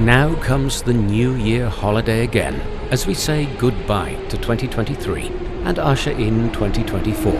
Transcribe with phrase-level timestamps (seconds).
[0.00, 2.54] Now comes the New Year holiday again
[2.90, 5.26] as we say goodbye to 2023
[5.64, 7.32] and usher in 2024.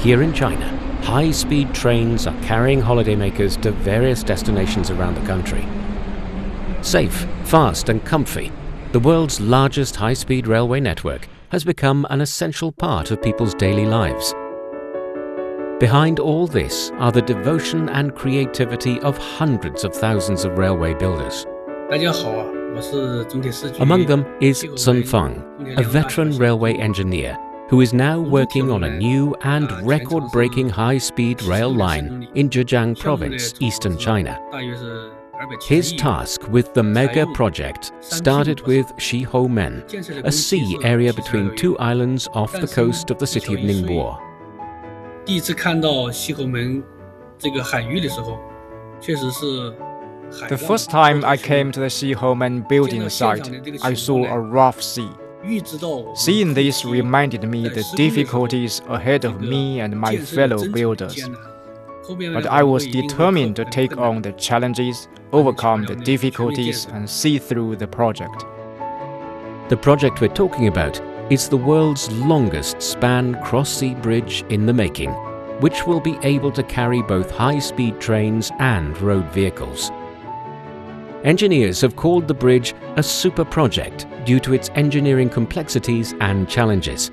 [0.00, 0.66] Here in China,
[1.04, 5.64] high speed trains are carrying holidaymakers to various destinations around the country.
[6.82, 8.50] Safe, fast, and comfy,
[8.90, 13.86] the world's largest high speed railway network has become an essential part of people's daily
[13.86, 14.34] lives.
[15.80, 21.46] Behind all this are the devotion and creativity of hundreds of thousands of railway builders.
[23.78, 25.44] Among them is Cen Feng,
[25.78, 27.38] a veteran railway engineer
[27.68, 32.50] who is now working on a new and record breaking high speed rail line in
[32.50, 34.36] Zhejiang Province, eastern China.
[35.62, 42.26] His task with the mega project started with Xihoumen, a sea area between two islands
[42.32, 44.18] off the coast of the city of Ningbo.
[50.48, 53.50] The first time I came to the Xihoumen building site,
[53.82, 55.10] I saw a rough sea.
[56.14, 61.28] Seeing this reminded me the difficulties ahead of me and my fellow builders.
[62.08, 67.76] But I was determined to take on the challenges, overcome the difficulties, and see through
[67.76, 68.46] the project.
[69.68, 70.98] The project we're talking about
[71.30, 75.14] is the world's longest span cross sea bridge in the making
[75.60, 79.90] which will be able to carry both high-speed trains and road vehicles.
[81.24, 87.10] Engineers have called the bridge a super project due to its engineering complexities and challenges.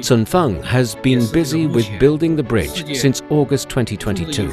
[0.00, 4.52] Cen Feng has been busy with building the bridge since August 2022.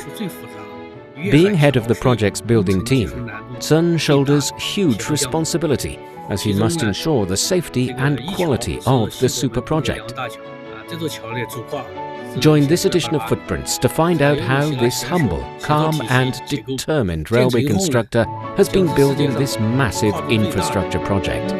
[1.15, 7.25] Being head of the project's building team, Cen shoulders huge responsibility as he must ensure
[7.25, 10.13] the safety and quality of the super project.
[12.37, 17.63] Join this edition of Footprints to find out how this humble, calm and determined railway
[17.63, 18.23] constructor
[18.55, 21.51] has been building this massive infrastructure project.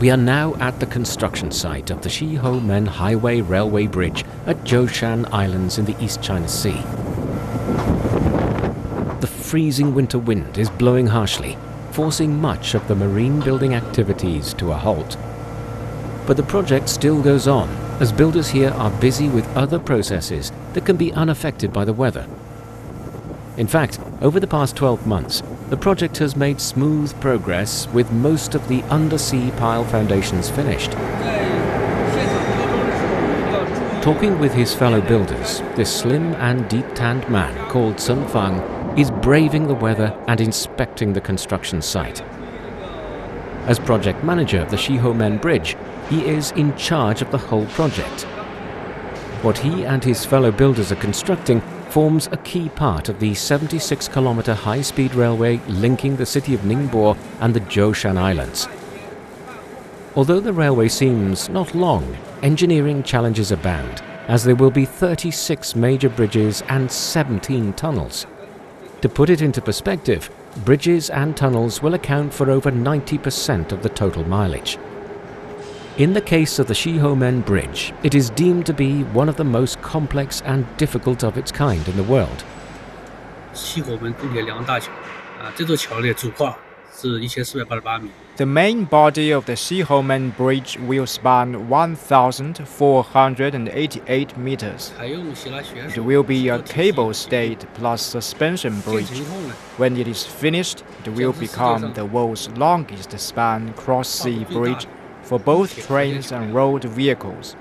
[0.00, 5.28] We are now at the construction site of the Xihoumen Highway Railway Bridge at Zhoushan
[5.32, 6.82] Islands in the East China Sea.
[9.28, 11.56] Freezing winter wind is blowing harshly,
[11.92, 15.16] forcing much of the marine building activities to a halt.
[16.26, 17.68] But the project still goes on,
[18.00, 22.26] as builders here are busy with other processes that can be unaffected by the weather.
[23.56, 28.54] In fact, over the past 12 months, the project has made smooth progress with most
[28.54, 30.92] of the undersea pile foundations finished.
[34.02, 39.68] Talking with his fellow builders, this slim and deep-tanned man called Cen Feng is braving
[39.68, 42.20] the weather and inspecting the construction site.
[43.68, 45.76] As project manager of the Xihoumen Bridge,
[46.10, 48.22] he is in charge of the whole project.
[49.42, 51.60] What he and his fellow builders are constructing
[51.90, 56.62] forms a key part of the 76 kilometer high speed railway linking the city of
[56.62, 58.66] Ningbo and the Zhoushan Islands.
[60.16, 66.08] Although the railway seems not long, engineering challenges abound, as there will be 36 major
[66.08, 68.26] bridges and 17 tunnels.
[69.02, 70.28] To put it into perspective,
[70.64, 74.76] bridges and tunnels will account for over 90% of the total mileage.
[75.98, 79.44] In the case of the Xihoumen Bridge, it is deemed to be one of the
[79.44, 82.44] most complex and difficult of its kind in the world.
[87.00, 94.92] The main body of the Xihoumen Bridge will span 1,488 meters.
[95.00, 99.20] It will be a cable stayed plus suspension bridge.
[99.76, 104.88] When it is finished, it will become the world's longest span cross-sea bridge
[105.22, 107.54] for both trains and road vehicles.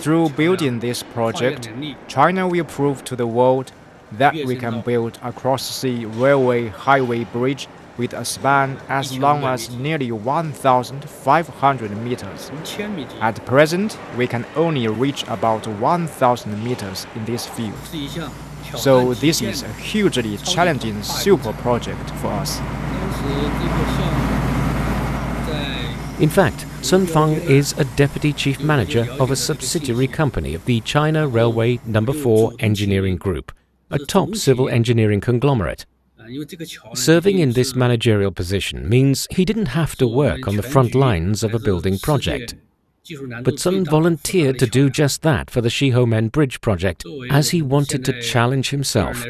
[0.00, 1.70] Through building this project,
[2.08, 3.70] China will prove to the world
[4.12, 9.70] that we can build a cross-sea railway highway bridge with a span as long as
[9.70, 12.50] nearly 1,500 meters.
[13.20, 17.74] At present, we can only reach about 1,000 meters in this field.
[18.76, 22.60] So this is a hugely challenging super project for us.
[26.20, 30.80] In fact, Cen Feng is a deputy chief manager of a subsidiary company of the
[30.80, 32.12] China Railway No.
[32.12, 33.52] 4 Engineering Group,
[33.90, 35.84] a top civil engineering conglomerate.
[36.94, 41.42] Serving in this managerial position means he didn't have to work on the front lines
[41.42, 42.54] of a building project.
[43.42, 48.04] But Cen volunteered to do just that for the Xihoumen Bridge project, as he wanted
[48.04, 49.26] to challenge himself.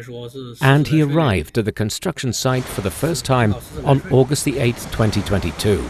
[0.61, 5.89] And he arrived at the construction site for the first time on August 8, 2022.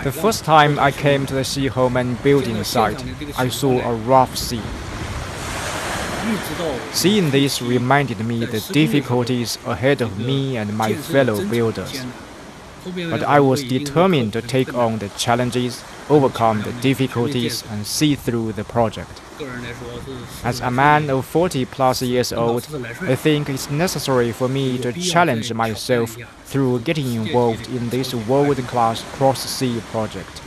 [0.00, 3.04] The first time I came to the Xihoumen building site,
[3.38, 4.62] I saw a rough sea.
[6.92, 12.04] Seeing this reminded me the difficulties ahead of me and my fellow builders.
[12.84, 18.52] But I was determined to take on the challenges, overcome the difficulties, and see through
[18.52, 19.20] the project.
[20.44, 22.68] As a man of 40 plus years old,
[23.00, 28.58] I think it's necessary for me to challenge myself through getting involved in this world
[28.68, 30.42] class cross sea project.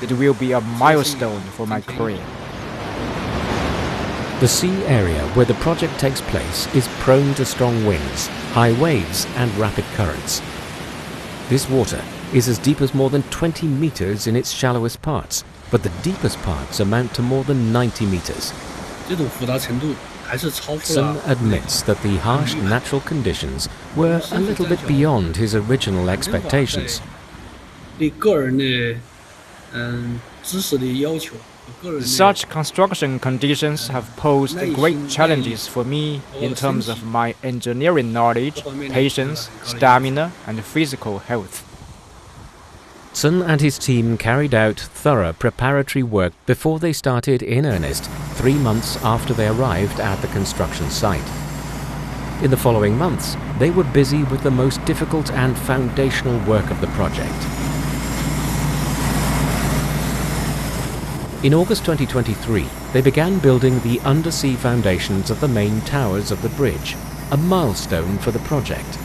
[0.00, 2.24] It will be a milestone for my career.
[4.40, 9.26] The sea area where the project takes place is prone to strong winds, high waves,
[9.36, 10.40] and rapid currents.
[11.48, 12.02] This water
[12.32, 16.38] is as deep as more than 20 meters in its shallowest parts, but the deepest
[16.42, 18.52] parts amount to more than 90 meters.
[20.82, 27.00] Cen admits that the harsh natural conditions were a little bit beyond his original expectations.
[32.00, 38.64] Such construction conditions have posed great challenges for me in terms of my engineering knowledge,
[38.90, 41.73] patience, stamina, and physical health.
[43.14, 48.54] Cen and his team carried out thorough preparatory work before they started in earnest, three
[48.54, 51.24] months after they arrived at the construction site.
[52.42, 56.80] In the following months, they were busy with the most difficult and foundational work of
[56.80, 57.32] the project.
[61.44, 66.48] In August 2023, they began building the undersea foundations of the main towers of the
[66.50, 66.96] bridge,
[67.30, 68.98] a milestone for the project.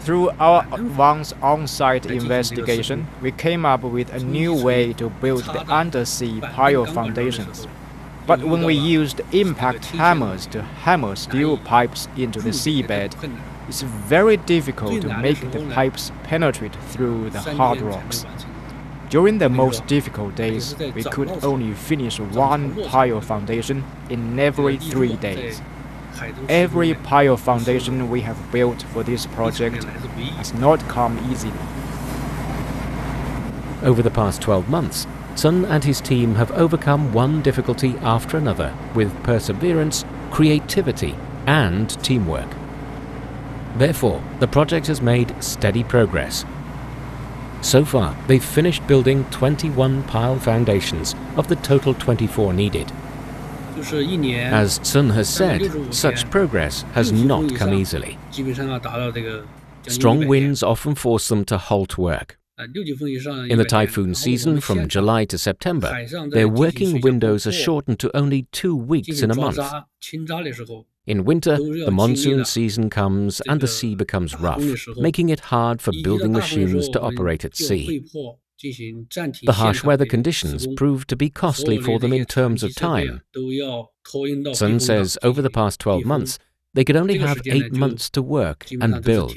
[0.00, 5.62] Through our advanced on-site investigation, we came up with a new way to build the
[5.68, 7.66] undersea pile foundations.
[8.26, 13.14] But when we used impact hammers to hammer steel pipes into the seabed,
[13.68, 18.24] it's very difficult to make the pipes penetrate through the hard rocks.
[19.08, 25.14] During the most difficult days, we could only finish one pile foundation in every three
[25.16, 25.62] days.
[26.48, 31.52] Every pile foundation we have built for this project has not come easily.
[33.82, 38.74] Over the past 12 months, Cen and his team have overcome one difficulty after another
[38.94, 41.14] with perseverance, creativity,
[41.46, 42.48] and teamwork.
[43.76, 46.46] Therefore, the project has made steady progress.
[47.60, 52.90] So far, they've finished building 21 pile foundations of the total 24 needed.
[53.76, 58.18] As Cen has said, such progress has not come easily.
[59.88, 62.38] Strong winds often force them to halt work.
[62.58, 68.46] In the typhoon season from July to September, their working windows are shortened to only
[68.50, 69.58] two weeks in a month.
[71.06, 74.64] In winter, the monsoon season comes and the sea becomes rough,
[74.96, 78.04] making it hard for building machines to operate at sea.
[78.62, 83.22] The harsh weather conditions proved to be costly for them in terms of time.
[84.52, 86.38] Cen says over the past 12 months,
[86.72, 89.34] they could only have eight months to work and build.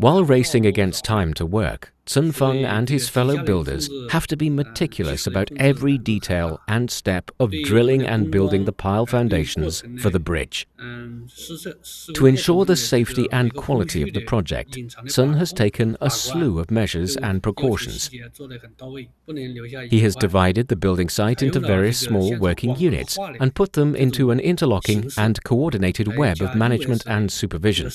[0.00, 4.48] While racing against time to work, Cen Feng and his fellow builders have to be
[4.48, 10.20] meticulous about every detail and step of drilling and building the pile foundations for the
[10.20, 10.68] bridge.
[12.14, 16.70] To ensure the safety and quality of the project, Cen has taken a slew of
[16.70, 18.08] measures and precautions.
[19.90, 24.30] He has divided the building site into various small working units and put them into
[24.30, 27.90] an interlocking and coordinated web of management and supervision.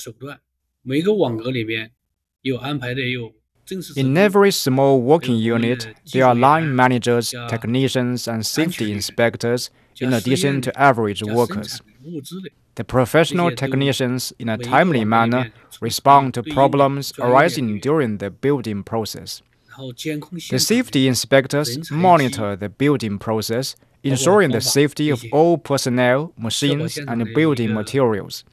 [3.96, 10.60] In every small working unit, there are line managers, technicians, and safety inspectors, in addition
[10.60, 11.80] to average workers.
[12.74, 19.42] The professional technicians, in a timely manner, respond to problems arising during the building process.
[20.50, 27.32] The safety inspectors monitor the building process, ensuring the safety of all personnel, machines, and
[27.34, 28.44] building materials.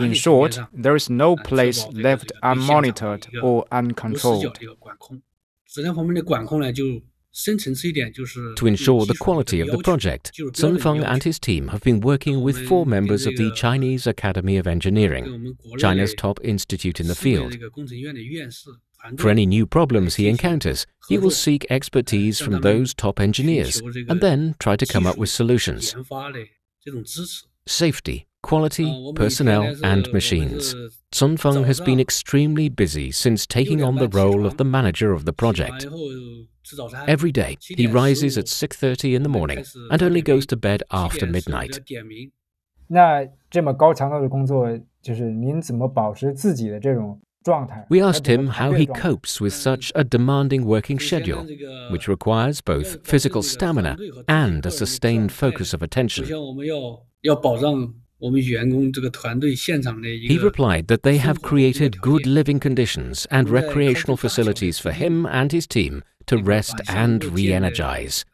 [0.00, 4.58] In short, there is no place left unmonitored or uncontrolled.
[8.56, 12.40] To ensure the quality of the project, Cen Feng and his team have been working
[12.40, 17.56] with four members of the Chinese Academy of Engineering, China's top institute in the field.
[19.18, 24.20] For any new problems he encounters, he will seek expertise from those top engineers and
[24.20, 25.94] then try to come up with solutions.
[27.66, 30.74] Safety, quality, oh, personnel, and machines.
[31.12, 35.24] Cen Feng has been extremely busy since taking on the role of the manager of
[35.24, 35.86] the project.
[37.06, 41.26] Every day, he rises at 6.30 in the morning and only goes to bed after
[41.26, 41.78] midnight.
[47.88, 51.46] we asked him how he copes with such a demanding working schedule,
[51.90, 56.24] which requires both physical stamina and a sustained focus of attention.
[58.18, 58.30] He
[60.38, 65.66] replied that they have created good living conditions and recreational facilities for him and his
[65.66, 68.24] team to rest and re energize.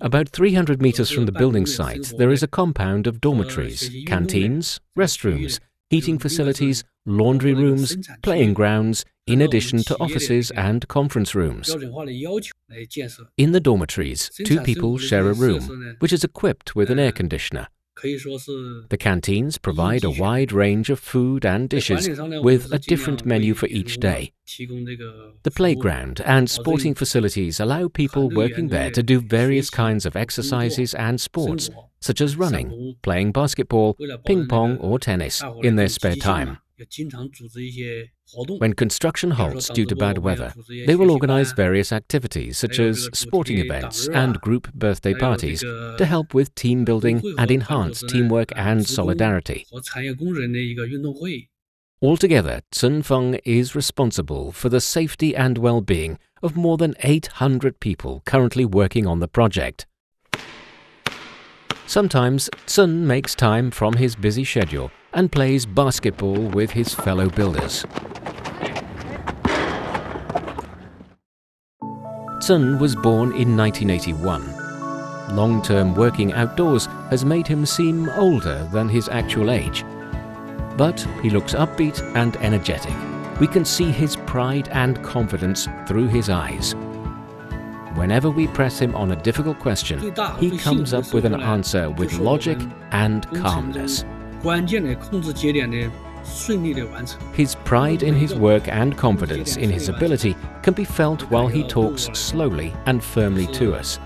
[0.00, 5.60] About 300 meters from the building site, there is a compound of dormitories, canteens, restrooms,
[5.90, 11.72] heating facilities, laundry rooms, playing grounds, in addition to offices and conference rooms.
[13.36, 17.68] In the dormitories, two people share a room, which is equipped with an air conditioner.
[17.96, 22.08] The canteens provide a wide range of food and dishes
[22.42, 24.32] with a different menu for each day.
[24.46, 30.94] The playground and sporting facilities allow people working there to do various kinds of exercises
[30.94, 31.68] and sports,
[32.00, 36.58] such as running, playing basketball, ping pong, or tennis, in their spare time.
[38.58, 40.52] When construction halts due to bad weather,
[40.86, 46.32] they will organize various activities such as sporting events and group birthday parties to help
[46.32, 49.66] with team building and enhance teamwork and solidarity.
[52.02, 58.22] Altogether, Cen Feng is responsible for the safety and well-being of more than 800 people
[58.24, 59.86] currently working on the project.
[61.86, 67.84] Sometimes Cen makes time from his busy schedule and plays basketball with his fellow builders.
[72.40, 75.36] Cen was born in 1981.
[75.36, 79.84] Long-term working outdoors has made him seem older than his actual age.
[80.76, 82.94] But he looks upbeat and energetic.
[83.38, 86.74] We can see his pride and confidence through his eyes.
[87.94, 89.98] Whenever we press him on a difficult question,
[90.38, 92.58] he comes up with an answer with logic
[92.92, 94.04] and calmness.
[97.32, 101.62] His pride in his work and confidence in his ability can be felt while he
[101.66, 103.98] talks slowly and firmly to us.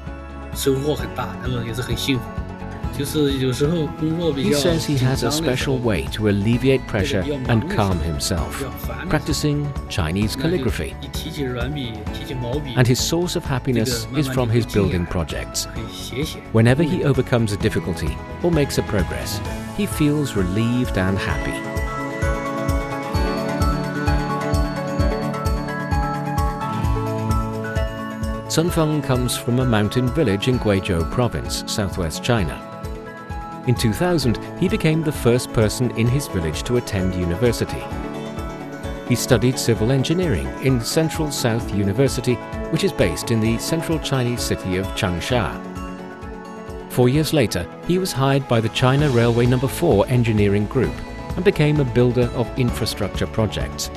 [2.94, 8.62] He says he has a special way to alleviate pressure and calm himself,
[9.08, 10.94] practicing Chinese calligraphy.
[12.76, 15.64] And his source of happiness is from his building projects.
[16.52, 19.40] Whenever he overcomes a difficulty or makes a progress,
[19.76, 21.74] he feels relieved and happy.
[28.48, 32.60] Cen Feng comes from a mountain village in Guizhou province, southwest China.
[33.66, 37.82] In 2000, he became the first person in his village to attend university.
[39.08, 42.34] He studied civil engineering in Central South University,
[42.70, 45.73] which is based in the central Chinese city of Changsha.
[46.94, 49.58] Four years later, he was hired by the China Railway No.
[49.58, 50.94] 4 Engineering Group
[51.34, 53.90] and became a builder of infrastructure projects.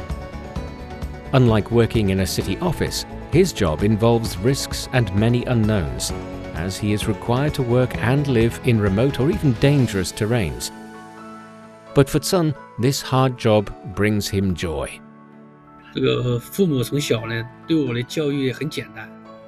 [1.34, 6.12] Unlike working in a city office, his job involves risks and many unknowns,
[6.56, 10.72] as he is required to work and live in remote or even dangerous terrains.
[11.94, 15.00] But for Cen, this hard job brings him joy.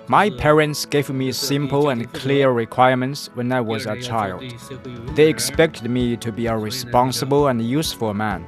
[0.10, 4.42] My parents gave me simple and clear requirements when I was a child.
[5.14, 8.44] They expected me to be a responsible and useful man.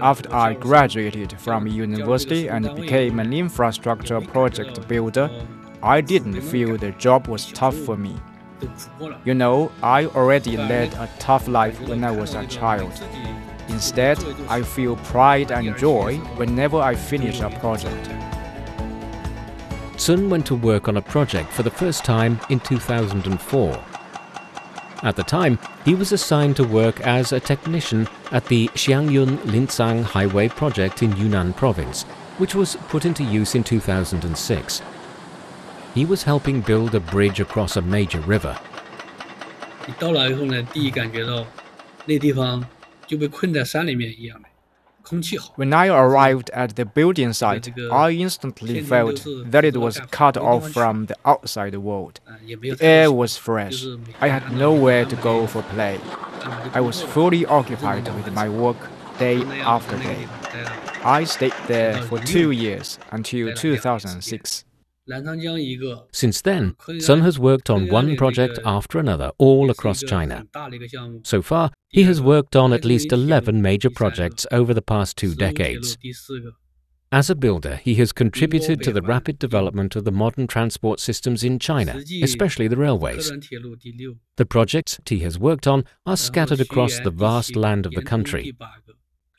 [0.00, 5.28] After I graduated from university and became an infrastructure project builder,
[5.82, 8.16] I didn't feel the job was tough for me.
[9.26, 12.92] You know, I already led a tough life when I was a child.
[13.68, 18.21] Instead, I feel pride and joy whenever I finish a project.
[19.96, 23.84] Cen went to work on a project for the first time in 2004.
[25.02, 30.02] At the time, he was assigned to work as a technician at the Xiangyun Lincang
[30.02, 32.04] Highway project in Yunnan province,
[32.38, 34.82] which was put into use in 2006
[35.94, 38.58] he was helping build a bridge across a major river.
[45.56, 50.70] When I arrived at the building site, I instantly felt that it was cut off
[50.72, 52.20] from the outside world.
[52.46, 53.84] The air was fresh.
[54.20, 56.00] I had nowhere to go for play.
[56.74, 58.76] I was fully occupied with my work
[59.18, 60.26] day after day.
[61.04, 64.64] I stayed there for two years until 2006.
[66.12, 70.44] Since then, Cen has worked on one project after another all across China.
[71.24, 75.34] So far, he has worked on at least 11 major projects over the past two
[75.34, 75.98] decades.
[77.10, 81.44] As a builder, he has contributed to the rapid development of the modern transport systems
[81.44, 83.30] in China, especially the railways.
[84.36, 88.54] The projects he has worked on are scattered across the vast land of the country.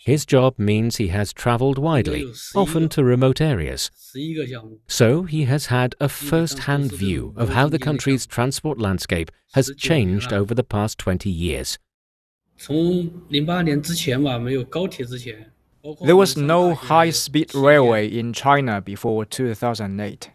[0.04, 3.90] His job means he has traveled widely, often to remote areas.
[4.87, 9.70] So he has had a first hand view of how the country's transport landscape has
[9.76, 11.78] changed over the past 20 years.
[12.56, 15.51] 从零八年之前吧，没有高铁之前
[16.01, 20.29] ，there was no high speed railway in China before 2008.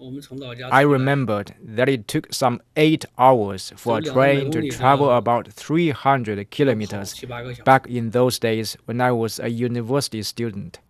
[0.71, 6.51] I remembered that it took some 8 hours for a train to travel about 300
[6.51, 7.25] kilometers
[7.65, 10.81] back in those days when I was a university student.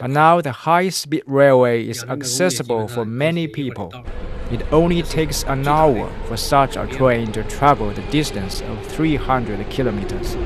[0.00, 3.92] But now the high speed railway is accessible for many people.
[4.50, 9.68] It only takes an hour for such a train to travel the distance of 300
[9.68, 10.36] kilometers.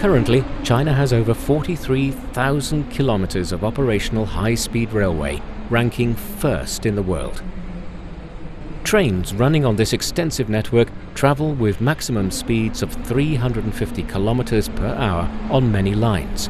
[0.00, 7.42] Currently, China has over 43,000 kilometers of operational high-speed railway, ranking first in the world.
[8.82, 15.28] Trains running on this extensive network travel with maximum speeds of 350 kilometers per hour
[15.50, 16.48] on many lines.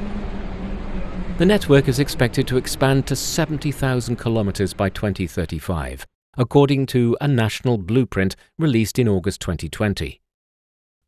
[1.38, 6.06] The network is expected to expand to 70,000 kilometers by 2035,
[6.38, 10.20] according to a national blueprint released in August 2020.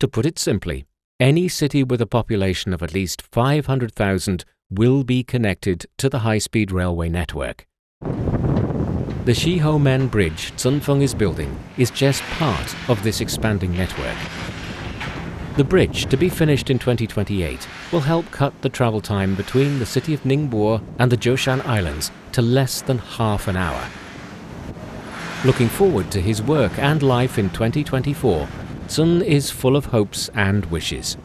[0.01, 0.87] To put it simply,
[1.23, 6.73] any city with a population of at least 500,000 will be connected to the high-speed
[6.73, 7.65] railway network.
[8.01, 14.17] The Xihoumen Bridge Cen Feng is building is just part of this expanding network.
[15.57, 19.87] The bridge, to be finished in 2028, will help cut the travel time between the
[19.87, 23.87] city of Ningbo and the Zhoushan Islands to less than half an hour.
[25.45, 28.49] Looking forward to his work and life in 2024,
[28.93, 31.17] Cen is full of hopes and wishes.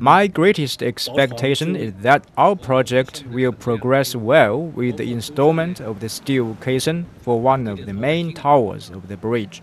[0.00, 6.08] My greatest expectation is that our project will progress well with the installment of the
[6.08, 9.62] steel casing for one of the main towers of the bridge.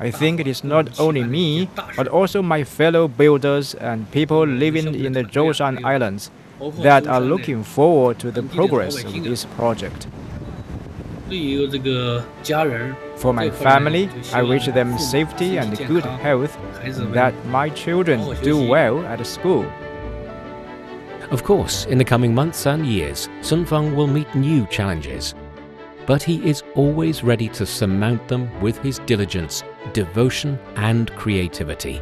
[0.00, 4.94] I think it is not only me, but also my fellow builders and people living
[4.94, 6.30] in the Zhoushan Islands
[6.82, 10.06] that are looking forward to the progress of this project.
[13.16, 16.56] For my family, I wish them safety and good health,
[17.12, 19.64] that my children do well at school.
[21.30, 25.34] Of course, in the coming months and years, Cen Feng will meet new challenges.
[26.06, 32.00] But he is always ready to surmount them with his diligence, devotion, and creativity.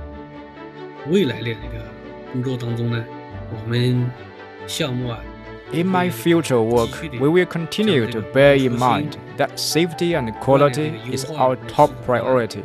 [1.08, 1.84] 未来的这个
[2.32, 3.04] 工作当中呢，
[3.50, 4.10] 我们
[5.72, 11.00] in my future work, we will continue to bear in mind that safety and quality
[11.10, 12.62] is our top priority.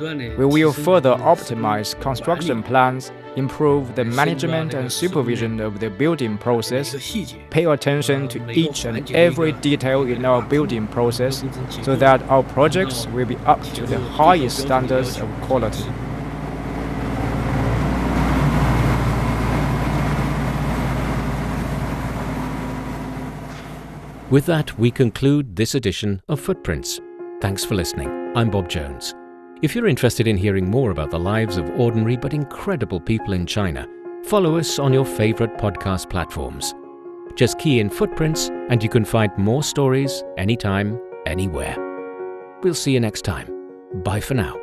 [0.00, 6.96] We will further optimize construction plans, improve the management and supervision of the building process,
[7.50, 11.44] pay attention to each and every detail in our building process
[11.84, 15.84] so that our projects will be up to the highest standards of quality.
[24.32, 26.98] With that, we conclude this edition of Footprints.
[27.42, 28.32] Thanks for listening.
[28.34, 29.14] I'm Bob Jones.
[29.60, 33.44] If you're interested in hearing more about the lives of ordinary but incredible people in
[33.44, 33.86] China,
[34.24, 36.72] follow us on your favorite podcast platforms.
[37.34, 41.76] Just key in Footprints and you can find more stories anytime, anywhere.
[42.62, 43.50] We'll see you next time.
[44.02, 44.61] Bye for now.